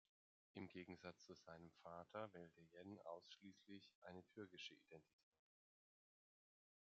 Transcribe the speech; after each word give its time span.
Im 0.55 0.67
Gegensatz 0.67 1.21
zu 1.27 1.35
seinem 1.35 1.69
Vater 1.83 2.33
wählte 2.33 2.59
Yen 2.73 2.99
ausschließlich 3.03 3.87
„eine 4.01 4.23
türkische 4.33 4.73
Identität“. 4.73 5.45